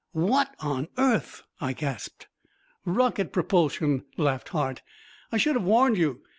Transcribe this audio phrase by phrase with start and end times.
[0.13, 2.25] "What on earth?" I gasped.
[2.85, 4.81] "Rocket propulsion," laughed Hart.
[5.31, 6.23] "I should have warned you.